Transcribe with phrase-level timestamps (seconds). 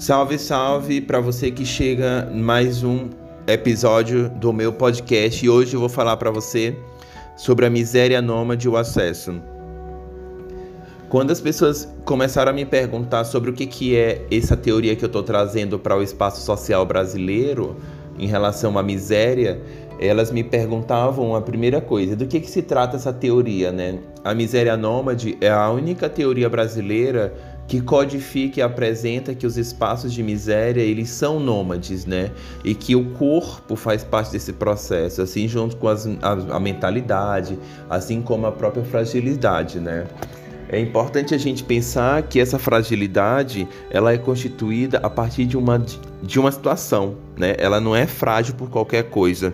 [0.00, 3.10] Salve, salve para você que chega mais um
[3.46, 6.74] episódio do meu podcast e hoje eu vou falar para você
[7.36, 9.34] sobre a miséria nômade e o acesso.
[11.10, 15.04] Quando as pessoas começaram a me perguntar sobre o que, que é essa teoria que
[15.04, 17.76] eu estou trazendo para o espaço social brasileiro
[18.18, 19.60] em relação à miséria,
[20.00, 23.98] elas me perguntavam a primeira coisa, do que, que se trata essa teoria, né?
[24.24, 27.34] A miséria nômade é a única teoria brasileira
[27.70, 32.32] que codifica e apresenta que os espaços de miséria eles são nômades, né?
[32.64, 37.56] E que o corpo faz parte desse processo, assim junto com as, a, a mentalidade,
[37.88, 40.08] assim como a própria fragilidade, né?
[40.72, 45.84] É importante a gente pensar que essa fragilidade ela é constituída a partir de uma,
[46.22, 47.56] de uma situação, né?
[47.58, 49.52] Ela não é frágil por qualquer coisa.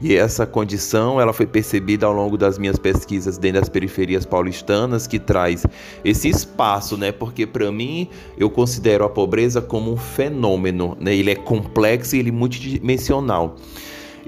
[0.00, 5.08] E essa condição ela foi percebida ao longo das minhas pesquisas dentro das periferias paulistanas,
[5.08, 5.66] que traz
[6.04, 7.10] esse espaço, né?
[7.10, 8.08] Porque para mim
[8.38, 11.12] eu considero a pobreza como um fenômeno, né?
[11.12, 13.56] Ele é complexo e ele é multidimensional.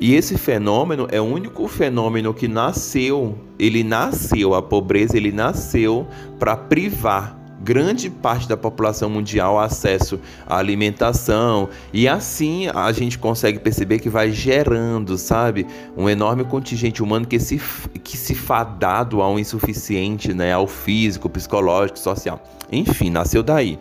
[0.01, 6.07] E esse fenômeno é o único fenômeno que nasceu, ele nasceu, a pobreza, ele nasceu
[6.39, 13.59] para privar grande parte da população mundial acesso à alimentação e assim a gente consegue
[13.59, 17.59] perceber que vai gerando, sabe, um enorme contingente humano que se
[18.03, 22.43] que se fadado ao insuficiente, né, ao físico, psicológico, social.
[22.71, 23.79] Enfim, nasceu daí.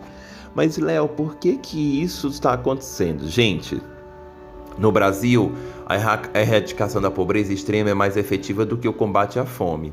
[0.54, 3.28] Mas Léo, por que que isso está acontecendo?
[3.28, 3.82] Gente,
[4.78, 5.52] no Brasil,
[5.86, 9.92] a erradicação da pobreza extrema é mais efetiva do que o combate à fome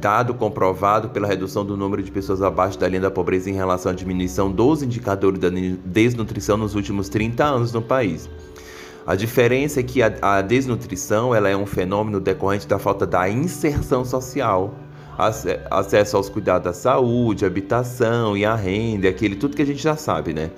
[0.00, 3.92] dado comprovado pela redução do número de pessoas abaixo da linha da pobreza em relação
[3.92, 5.48] à diminuição dos indicadores da
[5.84, 8.28] desnutrição nos últimos 30 anos no país.
[9.06, 13.28] A diferença é que a, a desnutrição ela é um fenômeno decorrente da falta da
[13.28, 14.74] inserção social,
[15.70, 19.96] acesso aos cuidados da saúde, habitação e a renda, aquele tudo que a gente já
[19.96, 20.50] sabe, né?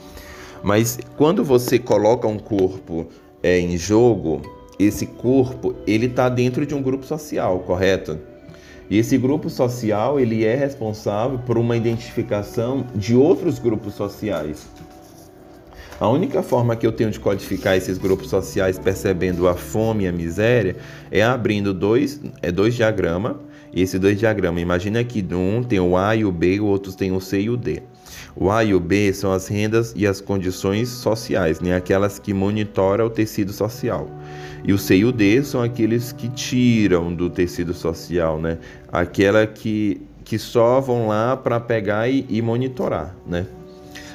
[0.63, 3.07] Mas quando você coloca um corpo
[3.47, 4.43] é, em jogo,
[4.77, 8.19] esse corpo ele está dentro de um grupo social, correto?
[8.91, 14.67] E esse grupo social ele é responsável por uma identificação de outros grupos sociais.
[16.01, 20.09] A única forma que eu tenho de codificar esses grupos sociais percebendo a fome e
[20.09, 20.75] a miséria
[21.09, 23.37] é abrindo dois, é dois diagramas.
[23.73, 26.93] E esses dois diagramas, imagina que um tem o A e o B, o outro
[26.93, 27.81] tem o C e o D.
[28.39, 31.75] O A e o B são as rendas e as condições sociais, né?
[31.75, 34.11] aquelas que monitoram o tecido social.
[34.63, 38.59] E o C e o D são aqueles que tiram do tecido social, né?
[38.93, 43.47] Aquela que, que só vão lá para pegar e, e, monitorar, né?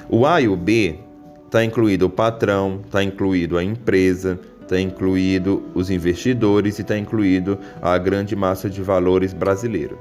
[0.10, 1.00] O A e o B
[1.46, 7.58] está incluído o patrão, está incluído a empresa, está incluído os investidores e está incluído
[7.82, 9.96] a grande massa de valores brasileira.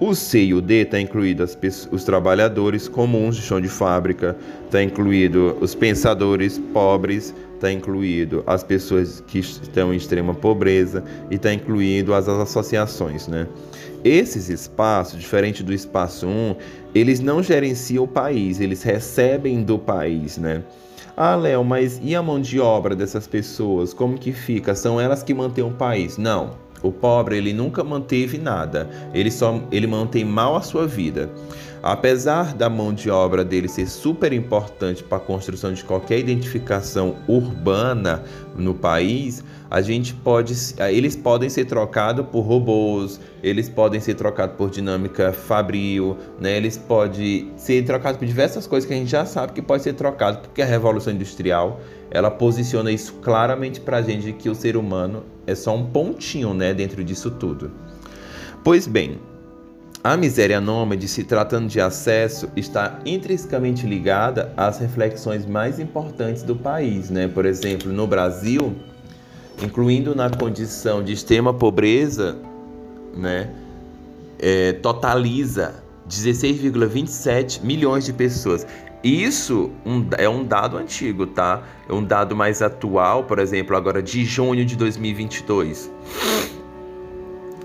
[0.00, 1.56] O C e o D está incluído as,
[1.92, 8.64] os trabalhadores comuns de chão de fábrica, está incluído os pensadores pobres, está incluído as
[8.64, 13.46] pessoas que estão em extrema pobreza e está incluído as, as associações, né?
[14.02, 16.56] Esses espaços, diferente do espaço 1,
[16.92, 20.64] eles não gerenciam o país, eles recebem do país, né?
[21.16, 23.94] Ah, Léo, mas e a mão de obra dessas pessoas?
[23.94, 24.74] Como que fica?
[24.74, 26.18] São elas que mantêm o país?
[26.18, 26.63] Não.
[26.84, 28.90] O pobre, ele nunca manteve nada.
[29.14, 31.30] Ele só ele mantém mal a sua vida.
[31.86, 37.16] Apesar da mão de obra dele ser super importante para a construção de qualquer identificação
[37.28, 38.24] urbana
[38.56, 40.54] no país, a gente pode,
[40.90, 46.56] eles podem ser trocados por robôs, eles podem ser trocados por dinâmica fabril, né?
[46.56, 49.92] Eles podem ser trocados por diversas coisas que a gente já sabe que pode ser
[49.92, 54.78] trocado porque a revolução industrial ela posiciona isso claramente para a gente que o ser
[54.78, 57.70] humano é só um pontinho né, dentro disso tudo.
[58.64, 59.18] Pois bem,
[60.04, 66.54] a miséria nômade, se tratando de acesso, está intrinsecamente ligada às reflexões mais importantes do
[66.54, 67.08] país.
[67.08, 67.26] Né?
[67.26, 68.76] Por exemplo, no Brasil,
[69.62, 72.36] incluindo na condição de extrema pobreza,
[73.16, 73.48] né,
[74.38, 78.66] é, totaliza 16,27 milhões de pessoas.
[79.02, 81.62] Isso um, é um dado antigo, tá?
[81.88, 85.90] É um dado mais atual, por exemplo, agora de junho de 2022,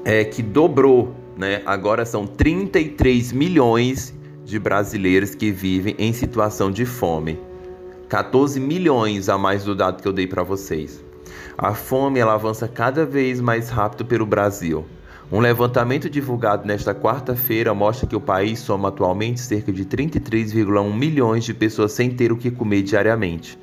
[0.05, 1.61] é que dobrou, né?
[1.65, 4.13] Agora são 33 milhões
[4.43, 7.39] de brasileiros que vivem em situação de fome.
[8.09, 11.01] 14 milhões a mais do dado que eu dei para vocês.
[11.57, 14.85] A fome ela avança cada vez mais rápido pelo Brasil.
[15.31, 21.45] Um levantamento divulgado nesta quarta-feira mostra que o país soma atualmente cerca de 33,1 milhões
[21.45, 23.57] de pessoas sem ter o que comer diariamente.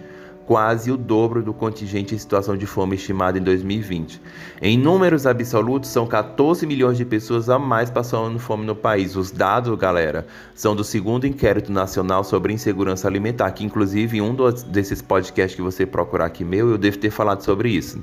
[0.47, 4.23] Quase o dobro do contingente em situação de fome estimado em 2020.
[4.63, 9.17] Em números absolutos, são 14 milhões de pessoas a mais passando fome no país.
[9.17, 14.35] Os dados, galera, são do segundo inquérito nacional sobre insegurança alimentar, que inclusive em um
[14.69, 18.03] desses podcasts que você procurar aqui meu, eu devo ter falado sobre isso.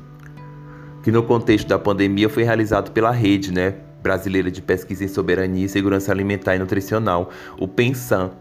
[1.01, 3.75] Que no contexto da pandemia foi realizado pela rede, né?
[4.01, 8.31] Brasileira de Pesquisa em Soberania e Segurança Alimentar e Nutricional, o PENSAM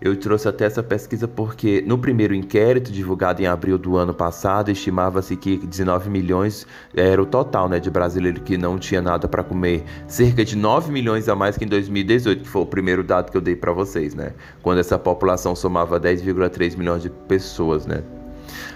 [0.00, 4.70] eu trouxe até essa pesquisa porque no primeiro inquérito, divulgado em abril do ano passado,
[4.70, 9.42] estimava-se que 19 milhões era o total né, de brasileiros que não tinha nada para
[9.42, 9.84] comer.
[10.06, 13.36] Cerca de 9 milhões a mais que em 2018, que foi o primeiro dado que
[13.36, 14.32] eu dei para vocês, né?
[14.62, 18.02] Quando essa população somava 10,3 milhões de pessoas, né?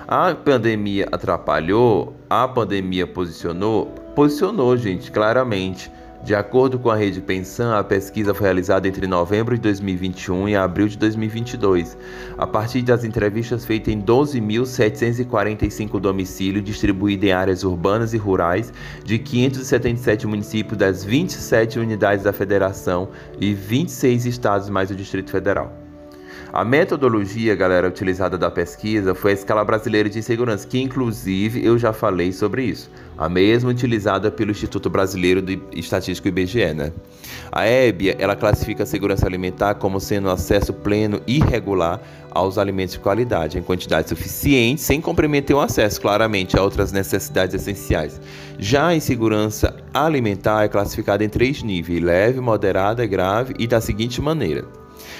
[0.08, 5.90] A pandemia atrapalhou, a pandemia posicionou, posicionou, gente, claramente.
[6.22, 10.56] De acordo com a rede Pensan, a pesquisa foi realizada entre novembro de 2021 e
[10.56, 11.96] abril de 2022,
[12.36, 18.70] a partir das entrevistas feitas em 12.745 domicílios distribuídos em áreas urbanas e rurais
[19.02, 23.08] de 577 municípios das 27 unidades da federação
[23.40, 25.79] e 26 estados mais o Distrito Federal.
[26.52, 31.78] A metodologia, galera, utilizada da pesquisa foi a escala brasileira de insegurança, que inclusive eu
[31.78, 32.90] já falei sobre isso.
[33.16, 36.92] A mesma utilizada pelo Instituto Brasileiro de Estatística IBGE, né?
[37.52, 42.00] A EBIA, ela classifica a segurança alimentar como sendo acesso pleno e regular
[42.32, 47.54] aos alimentos de qualidade, em quantidade suficiente, sem comprometer o acesso, claramente, a outras necessidades
[47.54, 48.20] essenciais.
[48.58, 54.20] Já a insegurança alimentar é classificada em três níveis: leve, moderada, grave e da seguinte
[54.20, 54.64] maneira.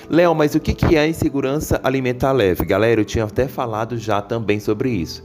[0.08, 2.64] Léo, mas o que é insegurança alimentar leve?
[2.64, 5.24] Galera, eu tinha até falado já também sobre isso.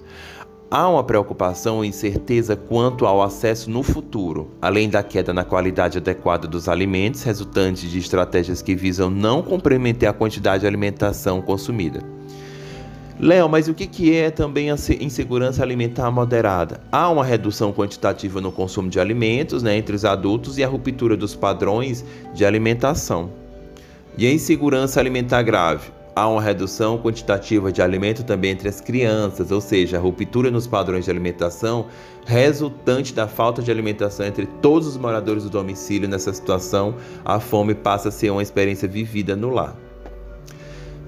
[0.70, 6.00] Há uma preocupação e incerteza quanto ao acesso no futuro, além da queda na qualidade
[6.00, 12.02] adequada dos alimentos, resultante de estratégias que visam não comprometer a quantidade de alimentação consumida.
[13.18, 16.82] Léo, mas o que é também a insegurança alimentar moderada?
[16.92, 21.16] Há uma redução quantitativa no consumo de alimentos né, entre os adultos e a ruptura
[21.16, 22.04] dos padrões
[22.34, 23.45] de alimentação.
[24.18, 25.92] E a insegurança alimentar grave.
[26.16, 30.66] Há uma redução quantitativa de alimento também entre as crianças, ou seja, a ruptura nos
[30.66, 31.88] padrões de alimentação
[32.26, 36.08] resultante da falta de alimentação entre todos os moradores do domicílio.
[36.08, 36.96] Nessa situação,
[37.26, 39.76] a fome passa a ser uma experiência vivida no lar.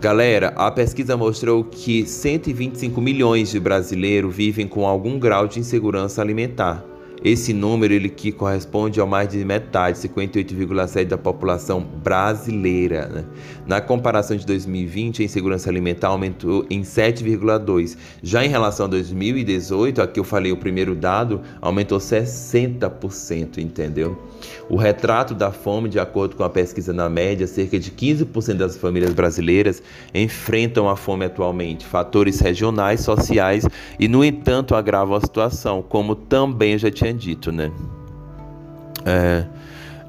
[0.01, 6.21] Galera, a pesquisa mostrou que 125 milhões de brasileiros vivem com algum grau de insegurança
[6.21, 6.83] alimentar.
[7.23, 13.07] Esse número ele que corresponde ao mais de metade, 58,7% da população brasileira.
[13.07, 13.25] Né?
[13.65, 17.97] Na comparação de 2020, a insegurança alimentar aumentou em 7,2%.
[18.21, 24.17] Já em relação a 2018, aqui eu falei o primeiro dado, aumentou 60%, entendeu?
[24.69, 28.77] O retrato da fome, de acordo com a pesquisa na média, cerca de 15% das
[28.77, 29.81] famílias brasileiras
[30.13, 31.85] enfrentam a fome atualmente.
[31.85, 33.65] Fatores regionais, sociais
[33.99, 37.71] e, no entanto, agravam a situação, como também já tinha dito, né?
[39.05, 39.45] É,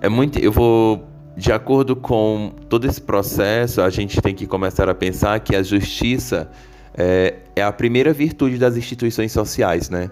[0.02, 0.38] é muito.
[0.38, 1.06] Eu vou.
[1.36, 5.62] De acordo com todo esse processo, a gente tem que começar a pensar que a
[5.62, 6.50] justiça
[6.94, 10.10] é, é a primeira virtude das instituições sociais, né?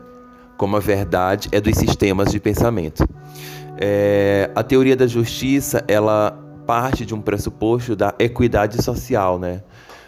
[0.57, 3.05] Como a verdade é dos sistemas de pensamento.
[3.77, 9.63] É, a teoria da justiça, ela parte de um pressuposto da equidade social, né?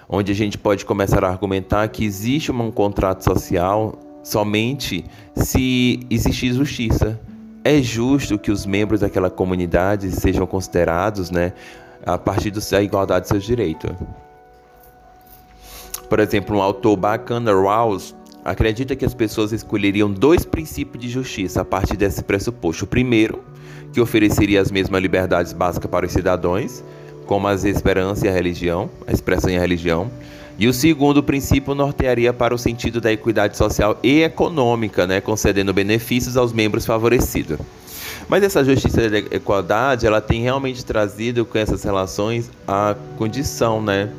[0.08, 3.98] Onde a gente pode começar a argumentar que existe um contrato social
[4.28, 5.04] somente
[5.34, 7.18] se existir justiça.
[7.64, 11.52] É justo que os membros daquela comunidade sejam considerados, né,
[12.04, 13.90] a partir da igualdade de seus direitos.
[16.08, 21.62] Por exemplo, um autor bacana, Rawls, acredita que as pessoas escolheriam dois princípios de justiça
[21.62, 22.84] a partir desse pressuposto.
[22.84, 23.42] O primeiro,
[23.92, 26.84] que ofereceria as mesmas liberdades básicas para os cidadãos,
[27.28, 30.10] como as esperança e a religião, a expressão e a religião.
[30.58, 35.72] E o segundo princípio nortearia para o sentido da equidade social e econômica, né, concedendo
[35.72, 37.58] benefícios aos membros favorecidos.
[38.28, 44.10] Mas essa justiça da igualdade, ela tem realmente trazido com essas relações a condição, né,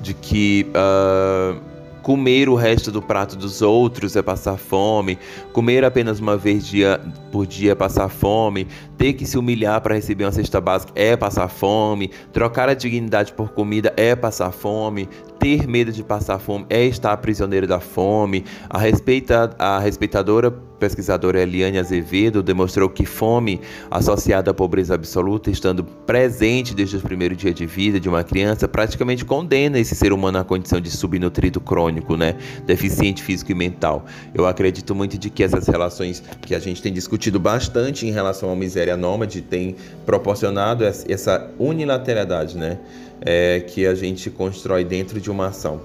[0.00, 1.60] de que uh,
[2.02, 5.18] comer o resto do prato dos outros é passar fome,
[5.52, 6.98] comer apenas uma vez dia,
[7.30, 8.66] por dia é passar fome,
[8.98, 13.32] ter que se humilhar para receber uma cesta básica é passar fome, trocar a dignidade
[13.32, 18.44] por comida é passar fome, ter medo de passar fome é estar prisioneiro da fome.
[18.68, 25.84] A, respeita, a respeitadora pesquisadora Eliane Azevedo demonstrou que fome associada à pobreza absoluta, estando
[25.84, 30.38] presente desde os primeiros dias de vida de uma criança, praticamente condena esse ser humano
[30.38, 32.36] à condição de subnutrido crônico, né?
[32.64, 34.06] deficiente físico e mental.
[34.32, 38.50] Eu acredito muito de que essas relações que a gente tem discutido bastante em relação
[38.50, 39.76] à miséria nômade têm
[40.06, 42.78] proporcionado essa unilateralidade, né?
[43.20, 45.80] é, que a gente constrói dentro de uma ação.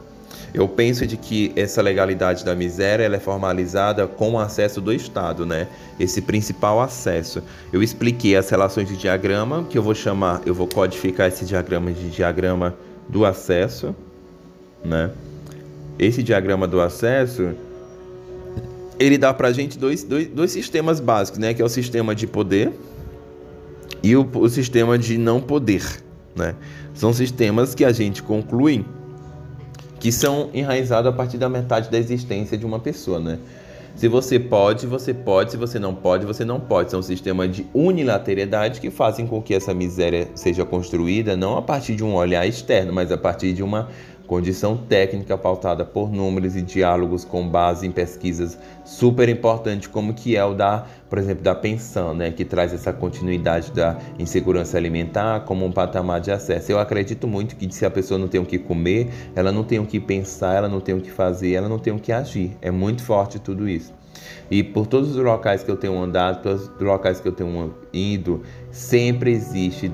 [0.53, 4.93] Eu penso de que essa legalidade da miséria ela é formalizada com o acesso do
[4.93, 5.67] Estado, né?
[5.99, 7.41] Esse principal acesso.
[7.71, 11.91] Eu expliquei as relações de diagrama, que eu vou chamar, eu vou codificar esse diagrama
[11.91, 12.75] de diagrama
[13.09, 13.95] do acesso,
[14.85, 15.09] né?
[15.97, 17.53] Esse diagrama do acesso,
[18.99, 21.55] ele dá pra gente dois, dois, dois sistemas básicos, né?
[21.55, 22.71] Que é o sistema de poder
[24.03, 26.03] e o, o sistema de não poder,
[26.35, 26.53] né?
[26.93, 28.85] São sistemas que a gente conclui
[29.99, 33.39] que são enraizados a partir da metade da existência de uma pessoa, né?
[33.95, 36.89] Se você pode, você pode, se você não pode, você não pode.
[36.89, 41.61] São um sistema de unilateralidade que fazem com que essa miséria seja construída não a
[41.61, 43.89] partir de um olhar externo, mas a partir de uma
[44.27, 50.35] condição técnica pautada por números e diálogos com base em pesquisas super importantes, como que
[50.35, 55.41] é o da, por exemplo, da pensão, né, que traz essa continuidade da insegurança alimentar
[55.41, 56.71] como um patamar de acesso.
[56.71, 59.79] Eu acredito muito que se a pessoa não tem o que comer, ela não tem
[59.79, 62.57] o que pensar, ela não tem o que fazer, ela não tem o que agir.
[62.61, 63.93] É muito forte tudo isso.
[64.49, 67.73] E por todos os locais que eu tenho andado, todos os locais que eu tenho
[67.91, 68.41] ido,
[68.71, 69.91] sempre existe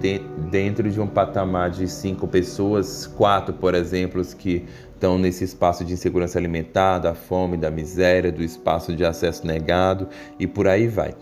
[0.51, 4.65] dentro de um patamar de cinco pessoas, quatro, por exemplo, que
[4.99, 10.09] estão nesse espaço de insegurança alimentar, da fome, da miséria, do espaço de acesso negado
[10.37, 11.15] e por aí vai.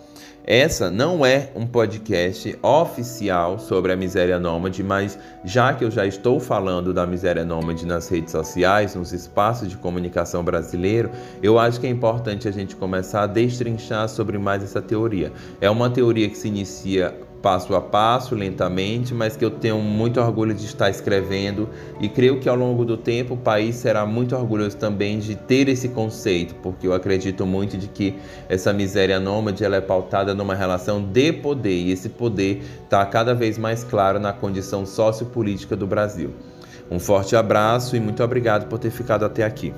[0.43, 6.07] Essa não é um podcast oficial sobre a miséria nômade, mas já que eu já
[6.07, 11.11] estou falando da miséria nômade nas redes sociais, nos espaços de comunicação brasileiro,
[11.43, 15.33] eu acho que é importante a gente começar a destrinchar sobre mais essa teoria.
[15.59, 17.13] É uma teoria que se inicia
[17.47, 22.41] passo a passo, lentamente, mas que eu tenho muito orgulho de estar escrevendo e creio
[22.41, 26.55] que ao longo do tempo o país será muito orgulhoso também de ter esse conceito,
[26.55, 28.13] porque eu acredito muito de que
[28.49, 33.33] essa miséria nômade ela é pautada numa relação de poder e esse poder está cada
[33.33, 36.33] vez mais claro na condição sociopolítica do Brasil.
[36.91, 39.73] Um forte abraço e muito obrigado por ter ficado até aqui.